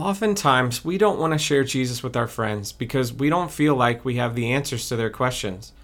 [0.00, 4.02] Oftentimes, we don't want to share Jesus with our friends because we don't feel like
[4.02, 5.74] we have the answers to their questions.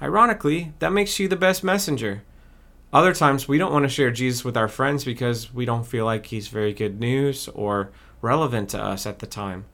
[0.00, 2.22] Ironically, that makes you the best messenger.
[2.94, 6.06] Other times, we don't want to share Jesus with our friends because we don't feel
[6.06, 7.90] like he's very good news or
[8.22, 9.66] relevant to us at the time.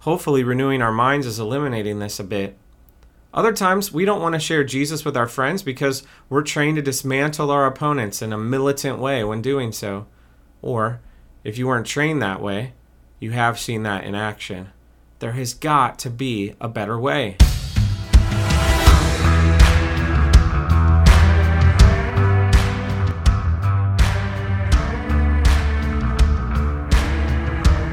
[0.00, 2.56] Hopefully, renewing our minds is eliminating this a bit.
[3.34, 6.82] Other times, we don't want to share Jesus with our friends because we're trained to
[6.82, 10.06] dismantle our opponents in a militant way when doing so.
[10.62, 11.02] Or,
[11.44, 12.72] if you weren't trained that way,
[13.20, 14.70] you have seen that in action.
[15.20, 17.36] There has got to be a better way.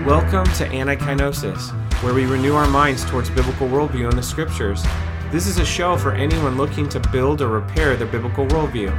[0.06, 1.70] Welcome to Anakainosis,
[2.02, 4.84] where we renew our minds towards biblical worldview in the scriptures.
[5.32, 8.92] This is a show for anyone looking to build or repair their biblical worldview.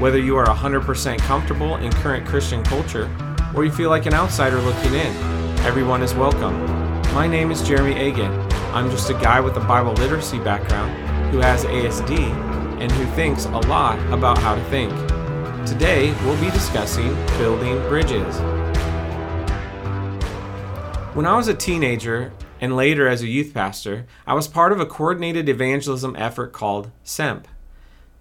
[0.00, 3.08] Whether you are 100% comfortable in current Christian culture,
[3.54, 6.58] or you feel like an outsider looking in, Everyone is welcome.
[7.12, 8.32] My name is Jeremy Agan.
[8.72, 10.90] I'm just a guy with a Bible literacy background
[11.30, 12.18] who has ASD
[12.80, 14.90] and who thinks a lot about how to think.
[15.68, 18.38] Today, we'll be discussing building bridges.
[21.14, 24.80] When I was a teenager and later as a youth pastor, I was part of
[24.80, 27.46] a coordinated evangelism effort called SEMP.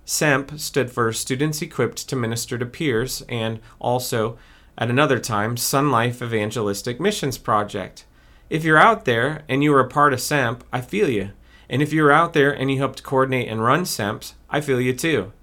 [0.03, 4.37] SEMP stood for Students Equipped to Minister to Peers and also
[4.79, 8.05] at another time, Sonlife Evangelistic Missions Project.
[8.49, 11.31] If you're out there and you are a part of SEMP, I feel you.
[11.69, 14.79] And if you're out there and you help to coordinate and run SEMPs, I feel
[14.79, 15.33] you too.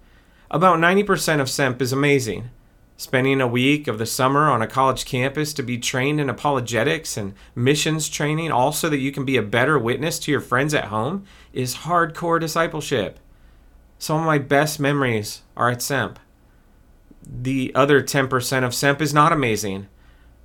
[0.50, 2.48] About 90% of SEMP is amazing.
[2.96, 7.18] Spending a week of the summer on a college campus to be trained in apologetics
[7.18, 10.72] and missions training, all so that you can be a better witness to your friends
[10.72, 13.18] at home, is hardcore discipleship.
[13.98, 16.18] Some of my best memories are at SEMP
[17.28, 19.88] the other 10% of SEMP is not amazing.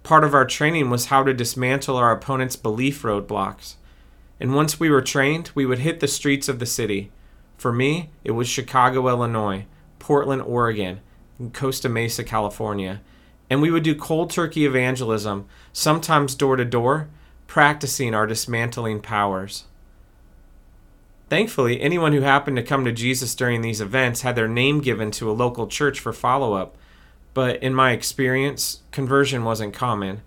[0.04, 3.76] Part of our training was how to dismantle our opponent's belief roadblocks.
[4.40, 7.12] And once we were trained, we would hit the streets of the city.
[7.58, 9.66] For me, it was Chicago, Illinois,
[10.00, 11.02] Portland, Oregon,
[11.38, 13.02] and Costa Mesa, California.
[13.52, 17.10] And we would do cold turkey evangelism, sometimes door to door,
[17.46, 19.66] practicing our dismantling powers.
[21.32, 25.12] Thankfully, anyone who happened to come to Jesus during these events had their name given
[25.12, 26.76] to a local church for follow up.
[27.34, 30.24] But in my experience, conversion wasn't common.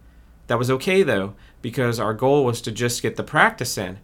[0.47, 3.99] That was okay though, because our goal was to just get the practice in.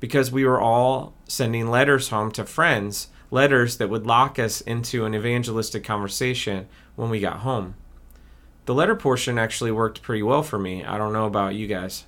[0.00, 5.04] Because we were all sending letters home to friends, letters that would lock us into
[5.04, 6.66] an evangelistic conversation
[6.96, 7.76] when we got home.
[8.66, 10.84] The letter portion actually worked pretty well for me.
[10.84, 12.06] I don't know about you guys.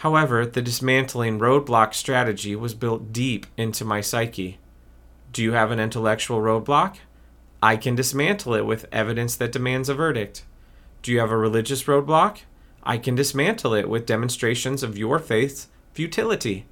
[0.00, 4.58] However, the dismantling roadblock strategy was built deep into my psyche.
[5.30, 6.96] Do you have an intellectual roadblock?
[7.62, 10.46] I can dismantle it with evidence that demands a verdict.
[11.02, 12.38] Do you have a religious roadblock?
[12.82, 16.64] I can dismantle it with demonstrations of your faith's futility.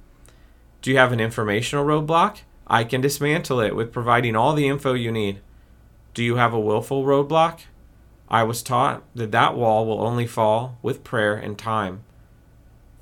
[0.81, 2.37] Do you have an informational roadblock?
[2.65, 5.39] I can dismantle it with providing all the info you need.
[6.15, 7.59] Do you have a willful roadblock?
[8.27, 12.05] I was taught that that wall will only fall with prayer and time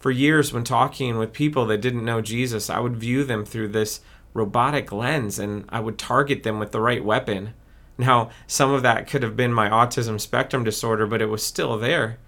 [0.08, 3.68] for years when talking with people that didn't know Jesus, I would view them through
[3.68, 4.00] this
[4.34, 7.54] robotic lens and I would target them with the right weapon.
[7.98, 11.78] Now, some of that could have been my autism spectrum disorder, but it was still
[11.78, 12.20] there.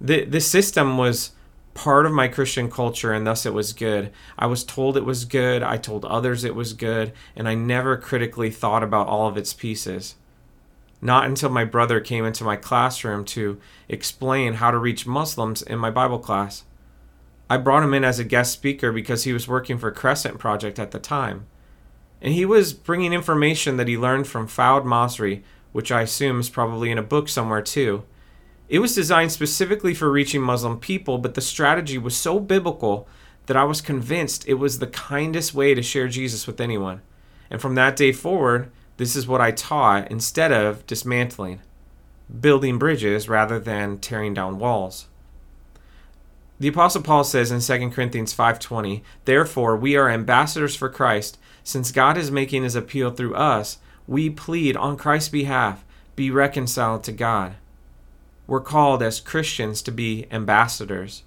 [0.00, 1.32] The, the system was
[1.74, 4.10] part of my Christian culture, and thus it was good.
[4.38, 7.98] I was told it was good, I told others it was good, and I never
[7.98, 10.14] critically thought about all of its pieces.
[11.02, 15.78] Not until my brother came into my classroom to explain how to reach Muslims in
[15.78, 16.64] my Bible class.
[17.52, 20.78] I brought him in as a guest speaker because he was working for Crescent Project
[20.78, 21.44] at the time.
[22.22, 25.42] And he was bringing information that he learned from Fouad Masri,
[25.72, 28.04] which I assume is probably in a book somewhere too.
[28.70, 33.06] It was designed specifically for reaching Muslim people, but the strategy was so biblical
[33.44, 37.02] that I was convinced it was the kindest way to share Jesus with anyone.
[37.50, 41.60] And from that day forward, this is what I taught instead of dismantling,
[42.40, 45.08] building bridges rather than tearing down walls.
[46.62, 51.90] The apostle Paul says in 2 Corinthians 5:20, "Therefore we are ambassadors for Christ, since
[51.90, 55.84] God is making his appeal through us, we plead on Christ's behalf,
[56.14, 57.54] be reconciled to God."
[58.46, 61.24] We're called as Christians to be ambassadors.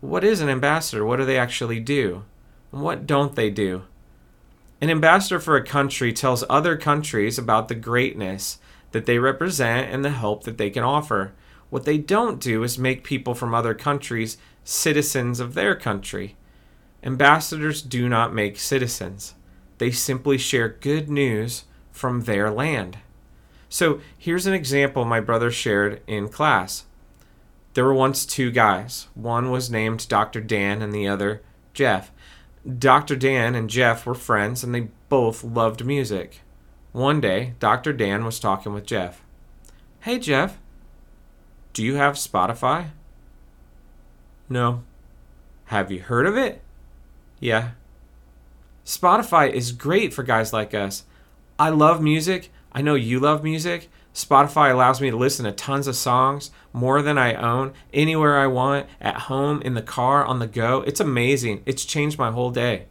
[0.00, 1.04] What is an ambassador?
[1.04, 2.22] What do they actually do?
[2.72, 3.82] And what don't they do?
[4.80, 8.58] An ambassador for a country tells other countries about the greatness
[8.92, 11.32] that they represent and the help that they can offer.
[11.70, 16.36] What they don't do is make people from other countries citizens of their country.
[17.02, 19.34] Ambassadors do not make citizens,
[19.78, 22.98] they simply share good news from their land.
[23.68, 26.84] So here's an example my brother shared in class.
[27.74, 29.08] There were once two guys.
[29.14, 30.40] One was named Dr.
[30.40, 31.42] Dan and the other
[31.74, 32.10] Jeff.
[32.78, 33.14] Dr.
[33.14, 36.40] Dan and Jeff were friends and they both loved music.
[36.92, 37.92] One day, Dr.
[37.92, 39.22] Dan was talking with Jeff.
[40.00, 40.58] Hey, Jeff,
[41.72, 42.90] do you have Spotify?
[44.48, 44.82] No.
[45.66, 46.62] Have you heard of it?
[47.40, 47.70] Yeah.
[48.84, 51.04] Spotify is great for guys like us.
[51.58, 52.50] I love music.
[52.72, 53.90] I know you love music.
[54.14, 58.46] Spotify allows me to listen to tons of songs, more than I own, anywhere I
[58.46, 60.82] want, at home, in the car, on the go.
[60.86, 61.62] It's amazing.
[61.66, 62.86] It's changed my whole day.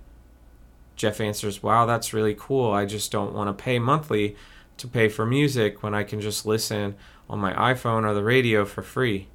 [0.96, 2.72] Jeff answers, Wow, that's really cool.
[2.72, 4.36] I just don't want to pay monthly
[4.78, 6.96] to pay for music when I can just listen
[7.30, 9.28] on my iPhone or the radio for free.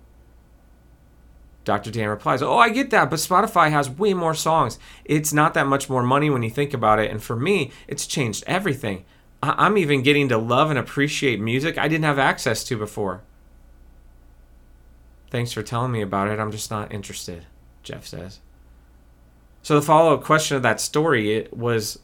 [1.64, 1.90] Dr.
[1.90, 4.78] Dan replies, Oh, I get that, but Spotify has way more songs.
[5.04, 7.10] It's not that much more money when you think about it.
[7.10, 9.04] And for me, it's changed everything.
[9.42, 13.22] I- am even getting to love and appreciate music I didn't have access to before.
[15.30, 16.38] Thanks for telling me about it.
[16.38, 17.46] I'm just not interested,
[17.82, 18.40] Jeff says.
[19.62, 22.00] So the follow-up question of that story it was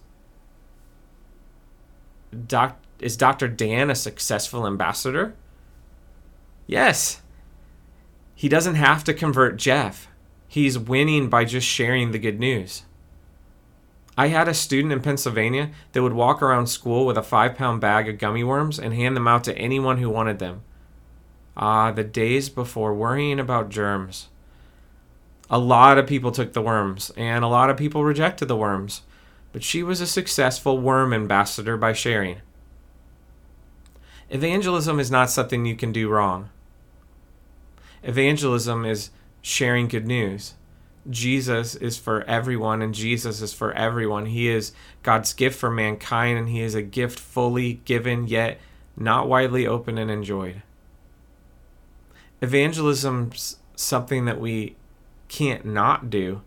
[2.47, 3.49] Doc, is Dr.
[3.49, 5.35] Dan a successful ambassador?
[6.69, 7.23] Yes.
[8.37, 10.07] He doesn't have to convert Jeff.
[10.47, 12.85] He's winning by just sharing the good news.
[14.17, 17.81] I had a student in Pennsylvania that would walk around school with a five pound
[17.81, 20.63] bag of gummy worms and hand them out to anyone who wanted them.
[21.57, 24.29] Ah, the days before worrying about germs.
[25.51, 29.03] A lot of people took the worms, and a lot of people rejected the worms,
[29.53, 32.43] but she was a successful worm ambassador by sharing.
[34.31, 36.51] Evangelism is not something you can do wrong.
[38.03, 39.11] Evangelism is
[39.43, 40.55] sharing good news.
[41.09, 44.27] Jesus is for everyone, and Jesus is for everyone.
[44.27, 44.73] He is
[45.03, 48.61] God's gift for mankind, and He is a gift fully given, yet
[48.97, 50.63] not widely open and enjoyed.
[52.43, 54.77] Evangelism's something that we
[55.29, 56.43] can't not do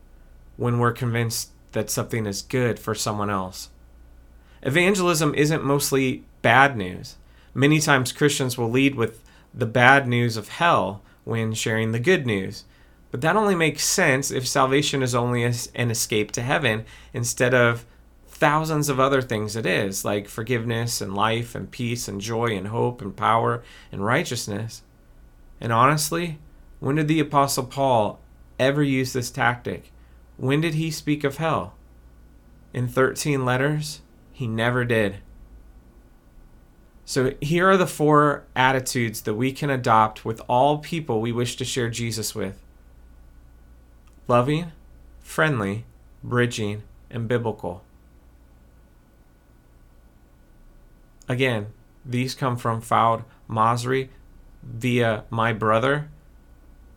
[0.57, 3.69] when we're convinced that something is good for someone else.
[4.61, 7.15] Evangelism isn't mostly bad news.
[7.53, 9.23] Many times Christians will lead with
[9.53, 12.65] the bad news of hell when sharing the good news.
[13.11, 17.85] But that only makes sense if salvation is only an escape to heaven instead of
[18.27, 22.69] thousands of other things it is, like forgiveness and life and peace and joy and
[22.69, 24.81] hope and power and righteousness.
[25.59, 26.39] And honestly,
[26.79, 28.19] when did the Apostle Paul
[28.57, 29.91] ever use this tactic?
[30.37, 31.75] When did he speak of hell?
[32.73, 34.01] In 13 letters?
[34.31, 35.17] He never did.
[37.11, 41.57] So here are the four attitudes that we can adopt with all people we wish
[41.57, 42.57] to share Jesus with
[44.29, 44.71] loving,
[45.19, 45.83] friendly,
[46.23, 47.83] bridging, and biblical.
[51.27, 51.73] Again,
[52.05, 54.07] these come from Fouad Masri
[54.63, 56.07] via my brother,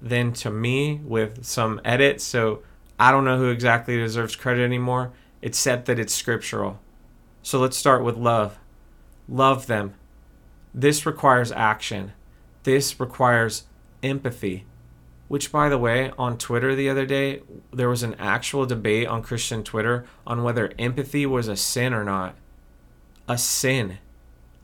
[0.01, 2.23] then to me with some edits.
[2.23, 2.63] So
[3.01, 5.11] I don't know who exactly deserves credit anymore,
[5.43, 6.79] except that it's scriptural.
[7.43, 8.61] So let's start with love.
[9.27, 9.95] Love them
[10.75, 12.13] this requires action.
[12.65, 13.65] This requires
[14.03, 14.67] empathy.
[15.29, 17.43] Which, by the way, on Twitter the other day,
[17.73, 22.05] there was an actual debate on Christian Twitter on whether empathy was a sin or
[22.05, 22.35] not.
[23.29, 23.99] A sin.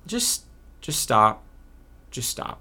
[0.07, 0.45] Just,
[0.81, 1.45] just stop.
[2.11, 2.61] Just stop.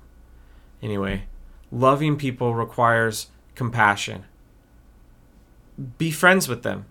[0.81, 1.23] Anyway,
[1.71, 4.23] loving people requires compassion.
[5.97, 6.85] Be friends with them.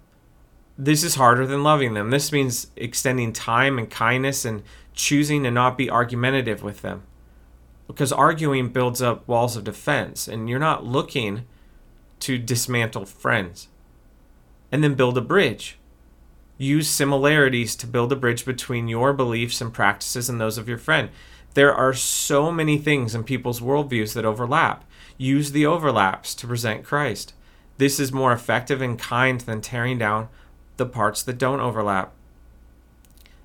[0.81, 2.11] This is harder than loving them.
[2.11, 4.63] This means extending time and kindness and
[4.95, 7.03] choosing to not be argumentative with them.
[7.89, 11.47] Because arguing builds up walls of defense, and you're not looking
[12.21, 13.67] to dismantle friends.
[14.71, 15.79] And then build a bridge.
[16.59, 20.79] Use similarities to build a bridge between your beliefs and practices and those of your
[20.79, 21.09] friend.
[21.55, 24.85] There are so many things in people's worldviews that overlap.
[25.17, 27.33] Use the overlaps to present Christ.
[27.79, 30.29] This is more effective and kind than tearing down
[30.79, 32.13] the parts that don't overlap.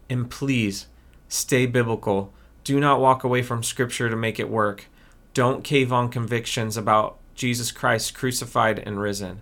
[0.10, 0.88] And please,
[1.34, 2.32] Stay biblical.
[2.64, 4.86] Do not walk away from Scripture to make it work.
[5.34, 9.42] Don't cave on convictions about Jesus Christ crucified and risen.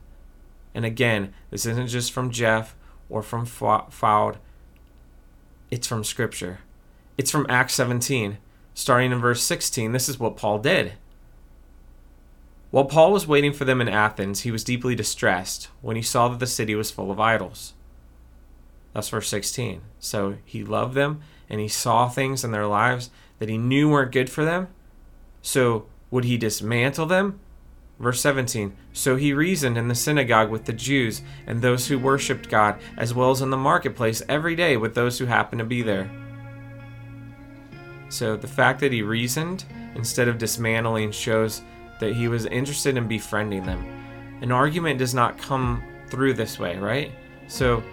[0.73, 2.77] And again, this isn't just from Jeff
[3.09, 4.37] or from Fouad.
[5.69, 6.59] It's from Scripture.
[7.17, 8.37] It's from Acts 17.
[8.73, 10.93] Starting in verse 16, this is what Paul did.
[12.69, 16.29] While Paul was waiting for them in Athens, he was deeply distressed when he saw
[16.29, 17.73] that the city was full of idols.
[18.93, 19.81] That's verse 16.
[19.99, 24.11] So he loved them and he saw things in their lives that he knew weren't
[24.11, 24.67] good for them.
[25.41, 27.39] So would he dismantle them?
[27.99, 32.49] Verse 17 So he reasoned in the synagogue with the Jews and those who worshipped
[32.49, 35.81] God, as well as in the marketplace every day with those who happened to be
[35.81, 36.09] there.
[38.09, 41.61] So the fact that he reasoned instead of dismantling shows
[41.99, 43.85] that he was interested in befriending them.
[44.41, 47.11] An argument does not come through this way, right?
[47.47, 47.83] So,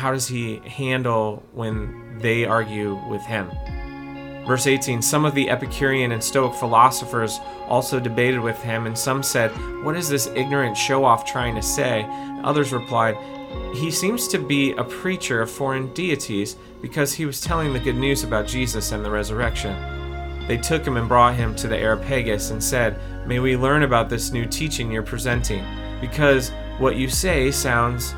[0.00, 3.50] how does he handle when they argue with him?
[4.46, 7.38] Verse 18 Some of the Epicurean and Stoic philosophers
[7.68, 9.50] also debated with him, and some said,
[9.84, 12.06] What is this ignorant show off trying to say?
[12.42, 13.14] Others replied,
[13.74, 17.96] He seems to be a preacher of foreign deities because he was telling the good
[17.96, 19.76] news about Jesus and the resurrection.
[20.48, 24.08] They took him and brought him to the Areopagus and said, May we learn about
[24.08, 25.62] this new teaching you're presenting,
[26.00, 28.14] because what you say sounds,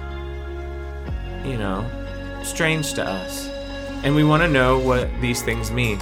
[1.45, 1.89] you know,
[2.43, 3.49] strange to us.
[4.05, 5.99] And we want to know what these things mean.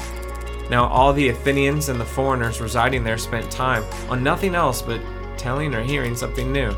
[0.71, 5.01] Now, all the Athenians and the foreigners residing there spent time on nothing else but
[5.37, 6.75] telling or hearing something new.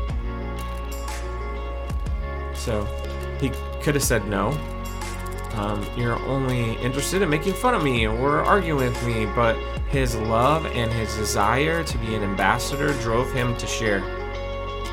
[2.55, 2.87] So,
[3.39, 3.51] he
[3.81, 4.57] could have said no.
[5.53, 9.55] Um, you're only interested in making fun of me or arguing with me, but
[9.89, 14.01] his love and his desire to be an ambassador drove him to share.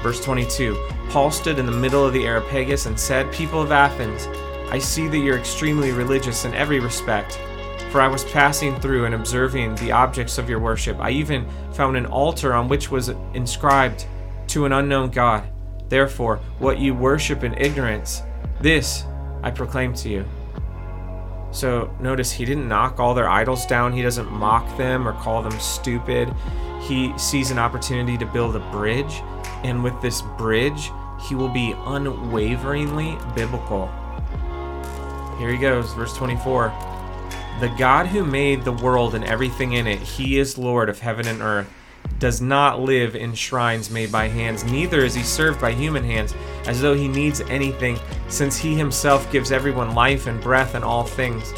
[0.03, 0.77] Verse 22
[1.11, 4.27] Paul stood in the middle of the Areopagus and said, People of Athens,
[4.71, 7.41] I see that you're extremely religious in every respect.
[7.91, 10.99] For I was passing through and observing the objects of your worship.
[11.01, 14.07] I even found an altar on which was inscribed,
[14.49, 15.49] To an unknown God.
[15.89, 18.23] Therefore, what you worship in ignorance,
[18.61, 19.05] this
[19.43, 20.25] I proclaim to you.
[21.51, 25.43] So notice he didn't knock all their idols down, he doesn't mock them or call
[25.43, 26.33] them stupid.
[26.81, 29.23] He sees an opportunity to build a bridge,
[29.63, 30.91] and with this bridge,
[31.21, 33.91] he will be unwaveringly biblical.
[35.39, 36.73] Here he goes, verse 24.
[37.61, 41.27] The God who made the world and everything in it, he is Lord of heaven
[41.27, 41.71] and earth,
[42.19, 46.35] does not live in shrines made by hands, neither is he served by human hands,
[46.67, 47.99] as though he needs anything,
[48.29, 51.53] since he himself gives everyone life and breath and all things.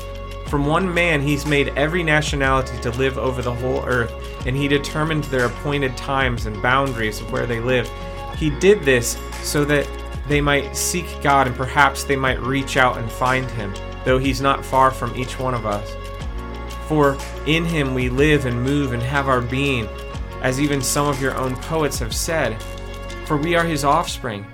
[0.52, 4.12] From one man he's made every nationality to live over the whole earth,
[4.44, 7.90] and he determined their appointed times and boundaries of where they live.
[8.36, 9.88] He did this so that
[10.28, 13.72] they might seek God and perhaps they might reach out and find him
[14.04, 15.90] though he's not far from each one of us.
[16.86, 17.16] For
[17.46, 19.88] in him we live and move and have our being,
[20.42, 22.62] as even some of your own poets have said.
[23.24, 24.44] For we are his offspring.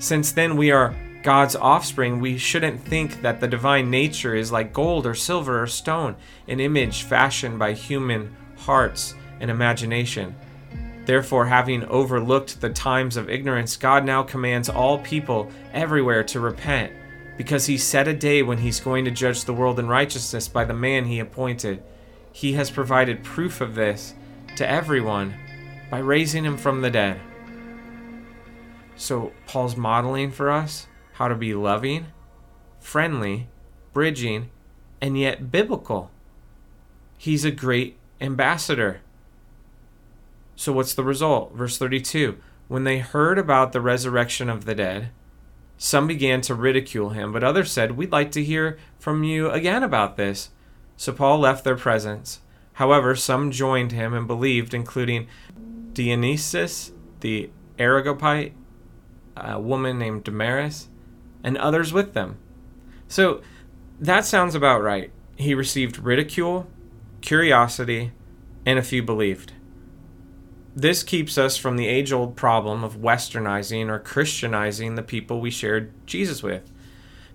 [0.00, 4.72] Since then we are God's offspring, we shouldn't think that the divine nature is like
[4.72, 10.36] gold or silver or stone, an image fashioned by human hearts and imagination.
[11.06, 16.92] Therefore, having overlooked the times of ignorance, God now commands all people everywhere to repent
[17.36, 20.64] because he set a day when he's going to judge the world in righteousness by
[20.64, 21.82] the man he appointed.
[22.32, 24.14] He has provided proof of this
[24.56, 25.34] to everyone
[25.90, 27.20] by raising him from the dead.
[28.96, 32.06] So, Paul's modeling for us how to be loving,
[32.78, 33.48] friendly,
[33.92, 34.50] bridging,
[35.00, 36.12] and yet biblical.
[37.16, 39.00] He's a great ambassador.
[40.54, 41.54] So, what's the result?
[41.54, 45.10] Verse 32 When they heard about the resurrection of the dead,
[45.76, 49.82] some began to ridicule him, but others said, We'd like to hear from you again
[49.82, 50.50] about this.
[50.96, 52.40] So Paul left their presence.
[52.74, 55.26] However, some joined him and believed, including
[55.94, 58.54] Dionysius the Areopagite,
[59.36, 60.88] a woman named Damaris,
[61.42, 62.38] and others with them.
[63.08, 63.40] So
[64.00, 65.10] that sounds about right.
[65.36, 66.68] He received ridicule,
[67.20, 68.12] curiosity,
[68.66, 69.52] and a few believed.
[70.74, 75.50] This keeps us from the age old problem of westernizing or Christianizing the people we
[75.50, 76.70] shared Jesus with.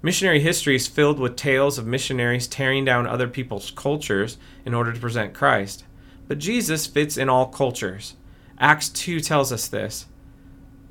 [0.01, 4.93] Missionary history is filled with tales of missionaries tearing down other people's cultures in order
[4.93, 5.85] to present Christ.
[6.27, 8.15] But Jesus fits in all cultures.
[8.59, 10.05] Acts 2 tells us this.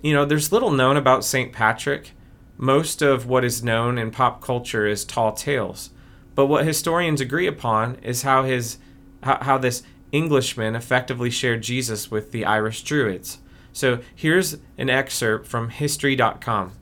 [0.03, 1.53] You know, there's little known about St.
[1.53, 2.13] Patrick.
[2.57, 5.91] Most of what is known in pop culture is tall tales.
[6.35, 8.79] But what historians agree upon is how his
[9.23, 13.39] how, how this Englishman effectively shared Jesus with the Irish Druids.
[13.73, 16.73] So here's an excerpt from History.com.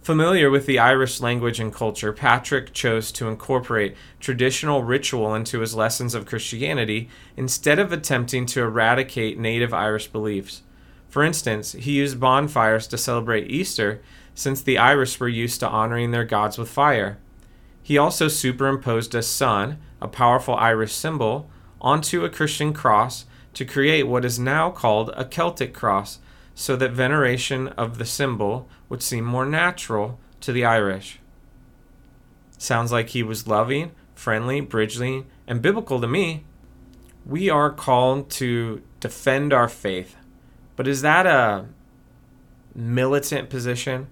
[0.00, 5.74] Familiar with the Irish language and culture, Patrick chose to incorporate traditional ritual into his
[5.74, 10.62] lessons of Christianity instead of attempting to eradicate native Irish beliefs.
[11.08, 14.02] For instance, he used bonfires to celebrate Easter
[14.34, 17.18] since the Irish were used to honoring their gods with fire.
[17.82, 21.48] He also superimposed a sun, a powerful Irish symbol,
[21.80, 26.18] onto a Christian cross to create what is now called a Celtic cross,
[26.54, 31.18] so that veneration of the symbol would seem more natural to the Irish.
[32.58, 36.44] Sounds like he was loving, friendly, bridging, and biblical to me.
[37.26, 40.16] We are called to defend our faith.
[40.76, 41.66] But is that a
[42.74, 44.08] militant position?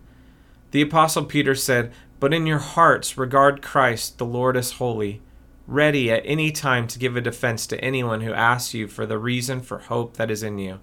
[0.72, 5.22] The Apostle Peter said, But in your hearts regard Christ, the Lord as holy
[5.66, 9.18] ready at any time to give a defense to anyone who asks you for the
[9.18, 10.80] reason for hope that is in you.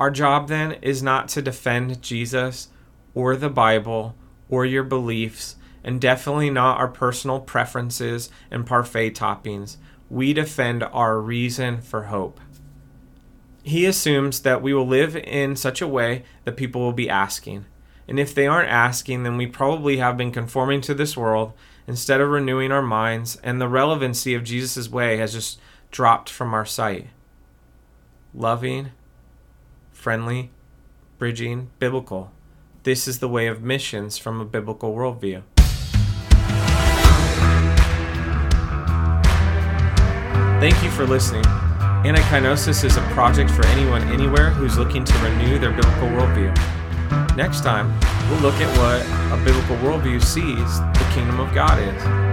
[0.00, 2.68] Our job then is not to defend Jesus
[3.14, 4.14] or the Bible
[4.48, 9.76] or your beliefs, and definitely not our personal preferences and parfait toppings.
[10.08, 12.40] We defend our reason for hope.
[13.62, 17.66] He assumes that we will live in such a way that people will be asking.
[18.08, 21.52] And if they aren't asking, then we probably have been conforming to this world
[21.86, 25.60] instead of renewing our minds, and the relevancy of Jesus' way has just
[25.90, 27.08] dropped from our sight.
[28.34, 28.90] Loving,
[29.92, 30.50] friendly,
[31.18, 32.32] bridging, biblical.
[32.82, 35.42] This is the way of missions from a biblical worldview.
[40.60, 41.44] Thank you for listening.
[42.04, 46.77] Anakainosis is a project for anyone anywhere who's looking to renew their biblical worldview.
[47.36, 47.88] Next time,
[48.30, 52.27] we'll look at what a biblical worldview sees the kingdom of God is.